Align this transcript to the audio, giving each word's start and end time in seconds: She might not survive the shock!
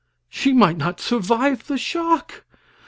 She 0.29 0.51
might 0.51 0.77
not 0.77 0.99
survive 0.99 1.67
the 1.67 1.77
shock! 1.77 2.43